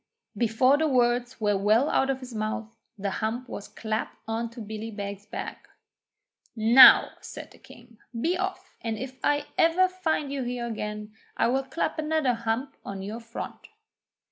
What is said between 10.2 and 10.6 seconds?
you